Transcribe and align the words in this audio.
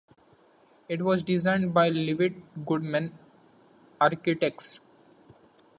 It 0.89 1.03
was 1.03 1.21
designed 1.21 1.75
by 1.75 1.89
Levitt 1.89 2.65
Goodman 2.65 3.15
Architects. 4.01 4.79